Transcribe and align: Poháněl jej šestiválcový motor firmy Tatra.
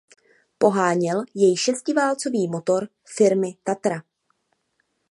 Poháněl 0.57 1.23
jej 1.35 1.57
šestiválcový 1.57 2.47
motor 2.47 2.87
firmy 3.17 3.55
Tatra. 3.63 4.03